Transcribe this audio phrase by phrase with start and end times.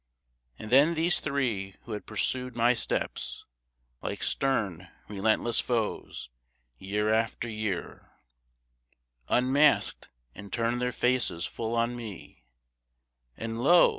[0.57, 3.45] And then these three who had pursued my steps
[4.01, 6.31] Like stern, relentless foes,
[6.79, 8.09] year after year,
[9.27, 12.45] Unmasked, and turned their faces full on me,
[13.37, 13.89] And lo!